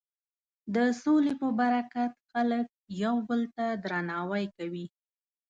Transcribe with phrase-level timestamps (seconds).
[0.75, 2.67] د سولې په برکت خلک
[3.03, 4.85] یو بل ته درناوی کوي.